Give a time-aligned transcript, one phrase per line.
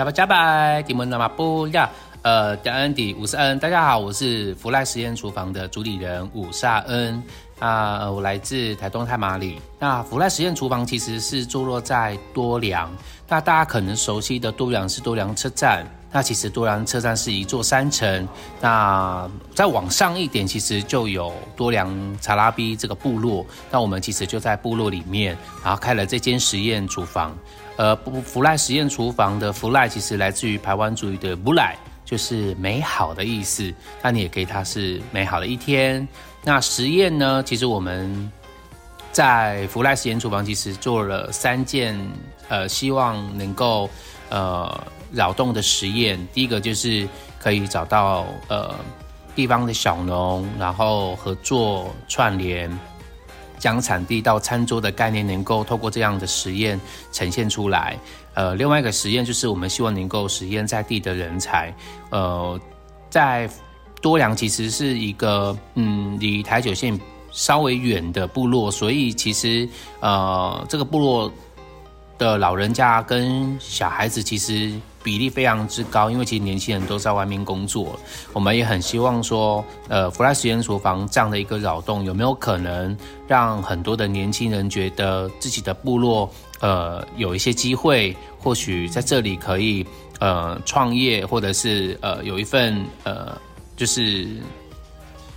[0.00, 1.90] 加拜加拜，迪门那么不呀，
[2.22, 7.22] 呃，感恩迪五十恩，大家好，我是福赖实验厨房的主理人武萨恩，
[7.58, 9.60] 啊，我来自台东太马里。
[9.78, 12.90] 那福赖实验厨房其实是坐落在多良，
[13.28, 15.86] 那大家可能熟悉的多良是多良车站。
[16.12, 18.26] 那其实多良车站是一座山城，
[18.58, 23.44] 那再往上一点，其实就有多良查拉比这个部落。
[23.70, 27.36] 那我们其实就在部落里面，然后开了这间实验厨房。
[27.80, 33.72] 呃，福赖实验厨房的福赖其实来自于台湾主语的布赖，就是美好的意思。
[34.02, 36.06] 那你也可以它是美好的一天。
[36.44, 38.30] 那实验呢，其实我们
[39.12, 41.98] 在福赖实验厨房其实做了三件，
[42.50, 43.88] 呃，希望能够
[44.28, 44.78] 呃。
[45.12, 48.72] 扰动的实验，第一个就是可以找到呃
[49.34, 52.70] 地方的小农，然后合作串联，
[53.60, 56.80] 将产地到餐桌的概念能够透过这样的实验
[57.12, 57.96] 呈现出来。
[58.34, 61.72] 呃，另外一个实验就是我们希望能够实验在地的人才。
[62.10, 62.58] 呃，
[63.08, 63.48] 在
[64.00, 66.98] 多良其实是一个嗯离台九线
[67.30, 69.68] 稍微远的部落，所以其实
[70.00, 71.32] 呃这个部落
[72.18, 74.72] 的老人家跟小孩子其实。
[75.02, 77.98] 比例非常之高，因为其实年轻人都在外面工作。
[78.32, 89.86] 我们也很希望说，呃，弗莱实验厨房这样的一个扰动，有没有可能让很多的年轻人觉得自己的部落，呃，有一些机会，或许在这里可以，
[90.18, 93.34] 呃，创业，或者是呃，有一份呃，
[93.76, 94.28] 就是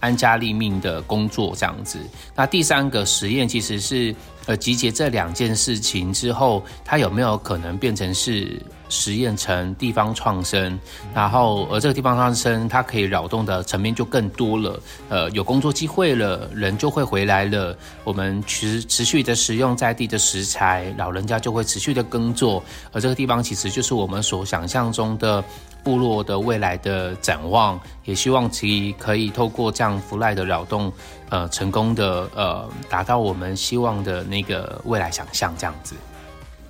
[0.00, 1.98] 安家立命的工作这样子。
[2.34, 8.60] 那第三个实验其实是，呃，集结这两件事情之后，它有没有可能变成是？
[8.88, 10.78] 实验成地方创生，
[11.14, 14.80] 然后而这个地方创生，它可以扰动的层面就更多了。
[15.08, 17.76] 呃，有工作机会了，人就会回来了。
[18.04, 22.62] 我们持持续的使用在地的食材，老人家就会持续的耕作。
[22.92, 25.42] 而这个地方其实就是我们所想象中的
[25.82, 27.78] 部落的未来的展望。
[28.04, 30.92] 也希望其可以透过这样福赖的扰动，
[31.28, 35.96] 呃，成功的呃，达到我们希望的那个未来想象这样子。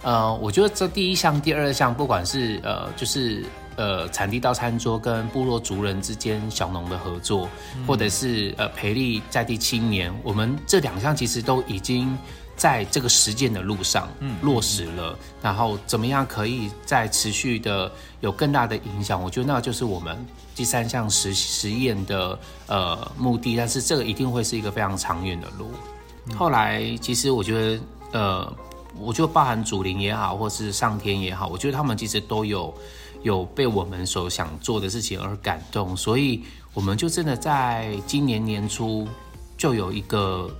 [0.02, 3.44] 呃，我觉得这第一项、第二项，不管是呃，就是
[3.76, 7.48] 呃，产地到餐桌跟部落族人之间小农的合作，
[7.86, 12.16] 或者是呃，培力在地青年，我们这两项其实都已经
[12.56, 14.08] 在这个实践的路上
[14.42, 15.18] 落实了。
[15.42, 17.90] 然后怎么样可以再持续的
[18.20, 19.20] 有更大的影响？
[19.20, 20.16] 我觉得那就是我们
[20.54, 23.56] 第三项实实验的呃目的。
[23.56, 25.70] 但是这个一定会是一个非常长远的路。
[26.36, 27.80] 后来其实我觉得
[28.12, 28.56] 呃。
[29.00, 32.72] 我就包含祖灵也好，或是上天也好，我觉得他们其实都有
[33.22, 36.42] 有被我们所想做的事情而感动，所以
[36.74, 39.06] 我们就真的在今年年初
[39.56, 40.50] 就有一个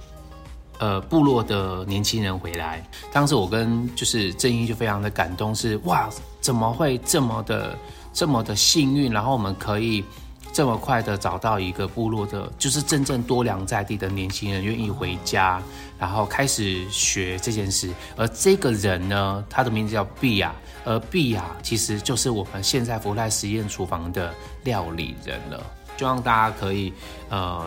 [0.79, 6.09] 呃部落的年轻人回来，当时我跟就是正义就非常的感动，是哇，
[6.41, 7.79] 怎么会这么的
[8.13, 10.05] 这么的幸运，然后我们可以。
[10.53, 15.63] 这么快的找到一个部落的，就是真正多良在地的年轻人愿意回家，
[15.99, 17.91] 然后开始学这件事。
[18.17, 20.55] 而这个人呢，他的名字叫毕亚，
[20.85, 25.63] 而毕亚其实就是我们现在福赖实验厨房的料理人了。
[25.99, 26.93] 希望大家可以
[27.31, 27.67] 呃，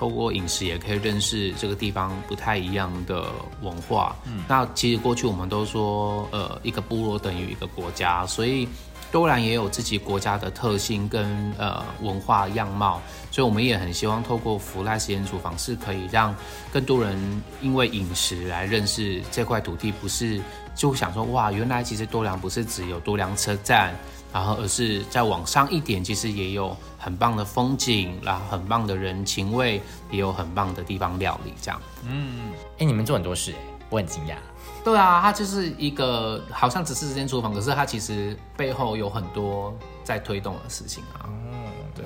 [0.00, 3.26] 透过饮食也可以认识这个地方不太一样的
[3.60, 4.16] 文化。
[4.24, 8.66] 嗯，那其实过去我们都说，呃，一个部落等于一个国家，所以。
[9.12, 13.02] 多兰也有自己国家的特性跟呃文化样貌，
[13.32, 16.32] 所以我们也很希望透过福赖实验厨房是可以让
[16.72, 20.40] 更多人因为饮食来认识这块土地，不是
[20.76, 23.92] 就想说哇，原来其实多良不是只有多良车站，
[24.32, 29.80] 然后而是在往上一点，其实也有很棒的风景，然后很棒的人情味，
[30.10, 31.80] 也有很棒的地方料理这样。
[32.08, 33.54] 嗯，哎，你们做很多事，
[33.88, 34.34] 我很惊讶。
[34.82, 41.28] 对啊，它就是一个好像只是这间厨房，可是它其实背后有很多在推动的事情啊。
[41.28, 41.64] 嗯，
[41.94, 42.04] 对。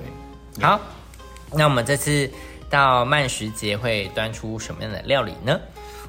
[0.61, 0.79] 好，
[1.53, 2.29] 那我们这次
[2.69, 5.57] 到慢食节会端出什么样的料理呢？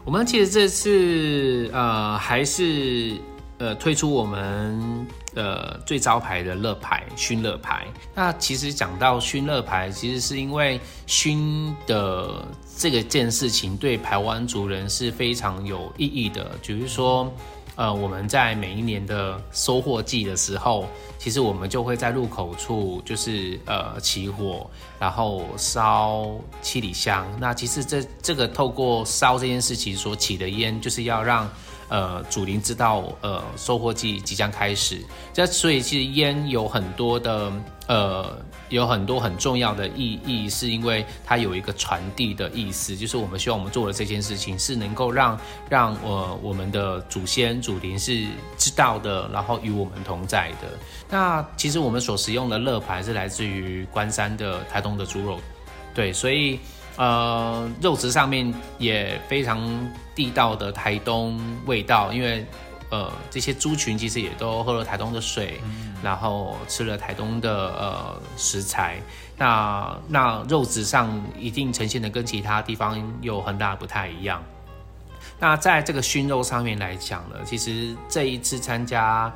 [0.05, 3.17] 我们其实这次呃还是
[3.59, 7.87] 呃推出我们呃最招牌的乐牌熏乐牌。
[8.15, 12.45] 那其实讲到熏乐牌，其实是因为熏的。
[12.79, 17.33] 这个件事情对台湾族人是非常有意义的，比如说，
[17.75, 20.87] 呃，我们在每一年的收获季的时候，
[21.19, 24.69] 其实我们就会在入口处就是呃起火，
[24.99, 26.31] 然后烧
[26.61, 27.27] 七里香。
[27.41, 31.51] 那其实这这个透过烧这件事情所起的烟，就是要让
[31.89, 35.01] 呃主灵知道呃收获季即将开始。
[35.33, 37.53] 这所以其实烟有很多的
[37.87, 38.39] 呃
[38.69, 45.39] 有很多很重要的意义，是因为它有一个传递的意思，就是我们希望我们做的这件事情是能够让
[45.69, 48.27] 让呃我们的祖先祖灵是
[48.59, 50.69] 知道的，然后与我们同在的。
[51.09, 55.39] 那其实我们所使用的乐牌是来自于关山的台东的猪肉，
[55.95, 56.59] 对，所以
[56.97, 59.61] 呃肉质上面也非常
[60.15, 62.45] 地道的台东味道，因为
[62.91, 65.61] 呃这些猪群其实也都喝了台东的水，
[66.03, 68.99] 然后吃了台东的呃食材，
[69.37, 74.43] 那那肉质上一定呈现的跟其他地方有很大不太一样。
[75.39, 79.33] 那在这个熏肉上面来讲呢，其实这一次参加。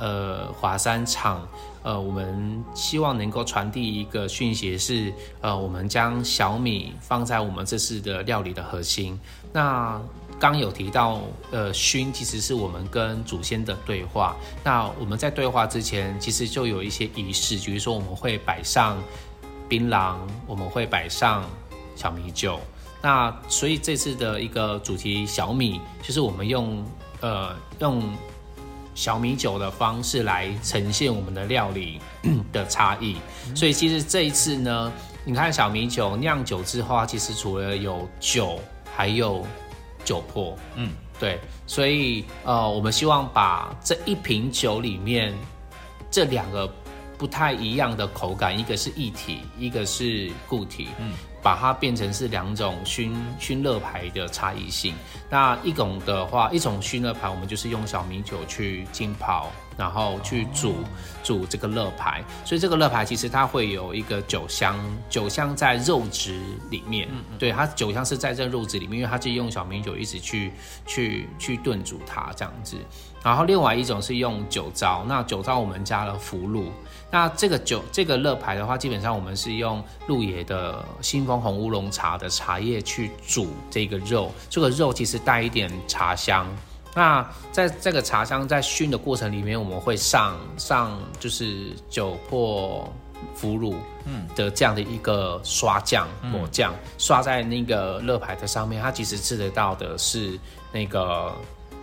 [0.00, 1.46] 呃，华山场，
[1.82, 5.12] 呃，我们希望能够传递一个讯息是，
[5.42, 9.20] 呃，我们将小米放在我们这次的料理的核心。
[9.52, 10.00] 那
[10.38, 11.20] 刚有提到，
[11.50, 14.34] 呃，熏其实是我们跟祖先的对话。
[14.64, 18.96] 那我们在对话之前，其实就有一些仪式，比如说我们会摆上
[19.68, 21.44] 槟榔，我们会摆上
[21.94, 22.58] 小米酒。
[23.02, 26.82] 那所以这次的一个主题小米，就是我们用，
[27.20, 28.02] 呃，用。
[28.94, 32.00] 小米酒的方式来呈现我们的料理
[32.52, 33.16] 的差异，
[33.54, 34.92] 所以其实这一次呢，
[35.24, 38.60] 你看小米酒酿酒之后，其实除了有酒，
[38.94, 39.46] 还有
[40.04, 45.34] 酒粕，嗯，对，所以呃，我们希望把这一瓶酒里面
[46.10, 46.70] 这两个
[47.16, 51.12] 不太一样的口感，一个是液体，一个是固体，嗯。
[51.42, 54.94] 把它变成是两种熏熏热牌的差异性。
[55.28, 59.50] 那一种的话，一种熏热牌，我们就是用小米酒去浸泡，
[59.80, 60.74] 然后去煮
[61.24, 62.22] 煮这个乐牌。
[62.44, 64.78] 所以这个乐牌其实它会有一个酒香，
[65.08, 66.38] 酒香在肉质
[66.68, 67.08] 里面。
[67.10, 67.38] 嗯嗯。
[67.38, 70.52] 对，它酒香是在这肉质里面，因为它是用小米酒一直去
[70.86, 72.76] 去去炖煮它这样子。
[73.22, 76.70] 然后另外一种是用酒糟，那酒糟我们加了福禄。
[77.10, 86.46] 那这个酒这个乐牌的话，基本上我们是用鹿野的新丰红乌龙茶的茶叶去煮这个肉，这个肉其实带一点茶香。
[86.94, 92.84] 那在这个茶香在熏的过程里面，我们会上上就是酒粕
[93.34, 93.74] 腐乳
[94.06, 100.38] 嗯的这样的一个刷酱抹酱，刷在那个乐牌的上面，它其实吃得到的是
[100.72, 101.34] 那个。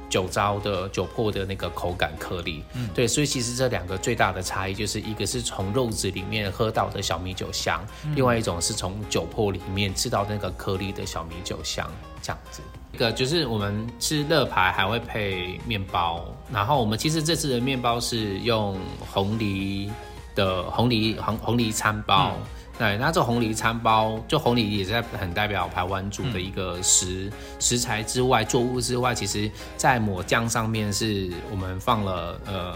[0.10, 12.62] 酒糟的酒粕的那个口感颗粒，嗯，对，所以其实这两个最大的差异就是一个是从肉质里面喝到的小米酒香，另外一种是从酒粕里面吃到那个颗粒的小米酒香，这样子。
[12.98, 18.76] 一个就是我们吃乐牌还会配面包，然后我们其实这次的面包是用
[19.14, 19.92] 红梨
[20.34, 22.32] 的红梨红红梨餐包。
[22.80, 32.76] 对，那这红梨餐包，就红梨也是很代表台湾族的一个食食材之外，作物之外，其实在抹酱上面是我们放了呃，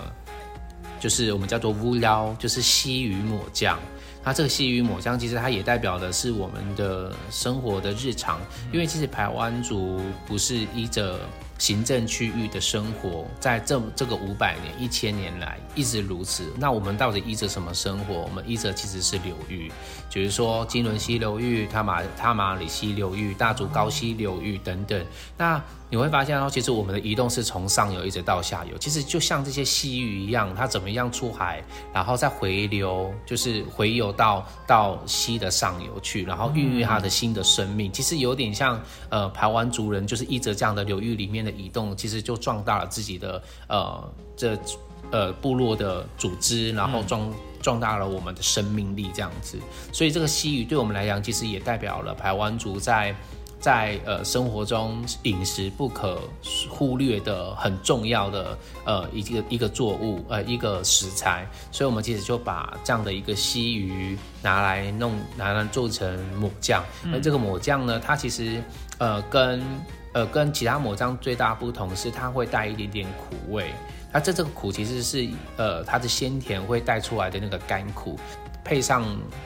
[1.02, 3.78] 就是我们叫做乌撩，就是西鱼抹酱。
[4.24, 8.40] 它这个西鱼抹酱，其实它也代表的是我们的生活的日常，
[8.72, 11.20] 因为其实台湾族不是依着。
[11.62, 16.52] 行政区域的生活，在这这个五百年、一千年来一直如此。
[16.58, 18.16] 那我们到底依着什么生活？
[18.16, 19.72] 我们依着其实是流域，
[20.12, 25.06] 比如说金轮溪流域、塔马塔马里溪流域、大竹高溪流域等等。
[25.38, 31.62] 那你会发现哦，其实我们的移动是从上游一直到下游，其实就像这些溪域一样，它怎么样出海，
[31.94, 37.92] 然后再回流，就是回游到到溪的上游去，然后孕育它的新的生命。
[37.92, 44.58] 其实有点像呃，台湾族人就是依着这样的流域里面的移动，其实就壮大了自己的呃这
[45.12, 49.58] 呃部落的组织，然后壮壮大了我们的生命力这样子。
[49.92, 53.16] 所以这个西鱼对我们来讲，其实也代表了台湾族在。
[53.62, 56.20] 在呃生活中饮食不可
[56.68, 66.84] 忽略的很重要的呃一个一个作物呃一个食材，所以我们其实就把这样的一个西鱼拿来弄拿来做成抹酱。
[67.04, 68.64] 那这个抹酱呢，它其实
[68.98, 69.62] 呃跟
[70.14, 73.72] 呃跟其他抹酱最大不同是它会带一点点苦味。
[74.12, 75.28] 它这这个苦其实是
[75.58, 78.20] 呃它的鲜甜会带出来的那个甘苦，
[78.64, 79.06] 配上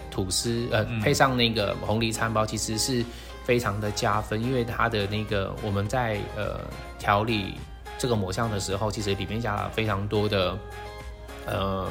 [0.09, 3.03] 吐司呃配上那个红梨餐包，其实是。
[3.45, 6.59] 非常的加分，因为它的那个我们在呃
[6.97, 7.53] 调理
[7.95, 10.57] 这个抹香的时候，其实里面加了非常多的
[11.45, 11.87] 呃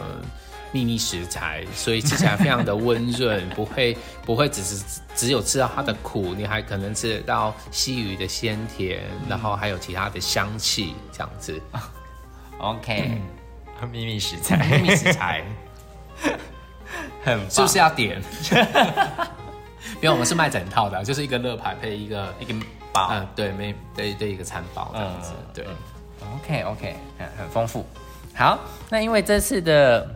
[0.74, 11.60] 秘密食材，所以吃起来非常的温润， 不会不会只是只有吃到它的苦，你还可能吃得到西鱼的鲜甜，然后还有其他的香气这样子。
[12.58, 13.20] OK，
[13.92, 15.44] 秘密食材，秘密食材，
[17.22, 18.20] 很是不是要点？
[20.02, 22.52] 因为我们是卖整套的，就是一个乐牌配一个一个
[22.92, 25.64] 包，嗯，对，没对对一个餐包这样子，对。
[26.36, 27.86] OK OK，很很丰富。
[28.34, 28.58] 好，
[28.90, 30.08] 那因为这次的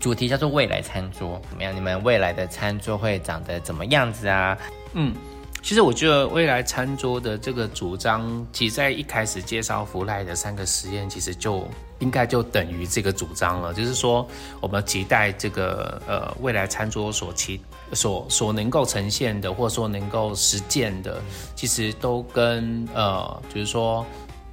[0.00, 1.74] 主题叫做未来餐桌，怎么样？
[1.74, 4.56] 你们未来的餐桌会长得怎么样子啊？
[4.92, 5.14] 嗯，
[5.62, 11.66] 其实我觉得未来餐桌的这个主张，其实在一开始介绍福来的三个实验，其实就
[12.00, 13.72] 应该就等于这个主张了。
[13.72, 14.26] 就是说，
[14.60, 17.60] 我们期待这个呃未来餐桌所期
[17.92, 21.22] 所所能够呈现的，或者说能够实践的，
[21.54, 24.04] 其实都跟呃，就是说。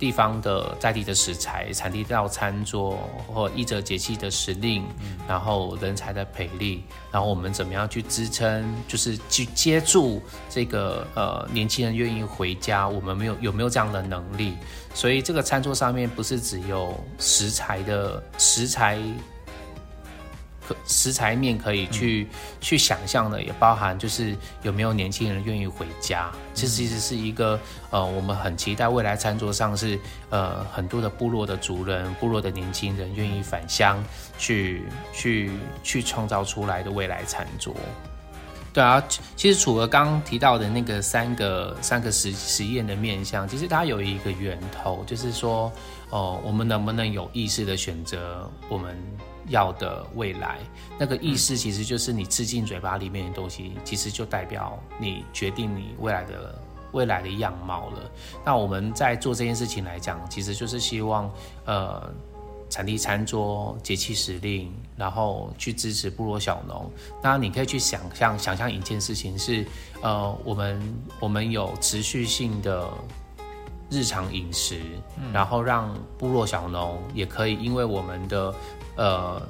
[0.01, 4.83] 地方的在地的食材、产地到餐桌，或依着节气的时令，
[5.27, 14.55] 然后人才的培力，然后我们怎么样去支撑，就是去接住这个呃年轻人愿意回家，我们没有有没有这样的能力？
[14.95, 18.97] 所以这个餐桌上面不是只有食材的食材。
[20.85, 22.27] 食材面可以去
[22.59, 26.31] 去想象的，也包含就是有没有年轻人愿意回家。
[26.53, 27.59] 这其实是一个
[27.89, 29.99] 呃，我们很期待未来餐桌上是
[30.29, 34.03] 呃很多的部落的族人、部落的年轻人愿意返乡
[34.37, 35.51] 去去
[35.81, 37.75] 去创造出来的未来餐桌。
[38.73, 39.03] 对啊，
[39.35, 45.71] 其实除了刚刚提到的那个三个三个实实验的面向，其实它有一个源头，就是说
[46.09, 48.97] 哦，我们能不能有意识的选择我们。
[49.51, 50.57] 要的未来，
[50.97, 56.59] 那个意思其实就是你吃进嘴巴里面的东西，其实就代表你决定你未来的
[56.91, 58.11] 未来的样貌了。
[58.43, 61.31] 那我们在做这件事情来讲，其实就是希望，
[61.65, 62.11] 呃，
[62.69, 66.89] 产地餐桌、节气时令，然后去支持部落小农。
[67.21, 69.65] 那你可以去想象，想象一件事情是，
[70.01, 70.81] 呃，我们
[71.19, 72.89] 我们有持续性的
[73.91, 74.81] 日常饮食，
[75.31, 78.51] 然后让部落小农也可以因为我们的。
[78.97, 79.41] 呃，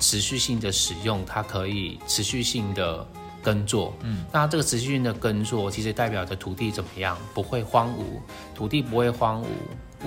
[0.00, 3.06] 持续性的使用，它可以持续性的
[3.42, 3.92] 耕作。
[4.00, 7.16] 嗯，那这个持续性的耕作，其实代表着土地怎么样？
[7.34, 8.18] 不会荒芜，
[8.54, 9.46] 土地不会荒芜。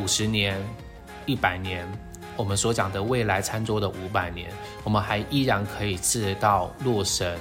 [0.01, 0.59] 五十年、
[1.27, 1.87] 一百年，
[2.35, 4.51] 我们所讲的未来餐桌的五百年，
[4.83, 7.37] 我们还依然可以吃得到洛神、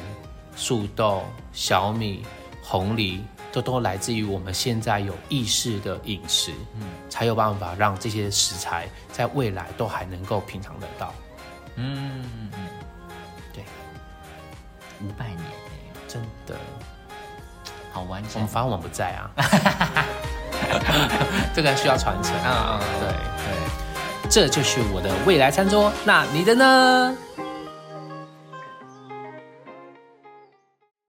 [0.54, 2.22] 树豆、小米、
[2.62, 6.52] 红梨，这都来自于我们现在有意识的饮食。
[6.74, 11.14] 嗯，才有办法让这些食材在未来都还能够品尝得到。
[11.76, 12.68] 嗯嗯嗯，
[13.52, 13.64] 对，
[15.02, 15.40] 五百年
[16.06, 16.54] 真的
[17.92, 18.32] 好完整。
[18.34, 19.30] 我们反正我们不在啊，
[21.54, 22.78] 这个需要传承啊。
[23.00, 23.08] 对
[23.44, 23.54] 对，
[24.28, 27.16] 这就是我的未来餐桌，那你的呢？